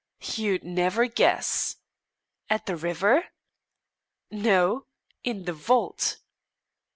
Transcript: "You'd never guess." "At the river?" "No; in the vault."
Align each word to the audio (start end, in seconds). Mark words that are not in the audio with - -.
"You'd 0.33 0.63
never 0.63 1.05
guess." 1.05 1.75
"At 2.49 2.65
the 2.65 2.75
river?" 2.75 3.25
"No; 4.31 4.87
in 5.23 5.45
the 5.45 5.53
vault." 5.53 6.17